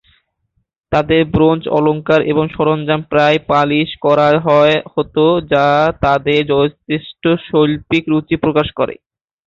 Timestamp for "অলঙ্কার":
1.77-2.21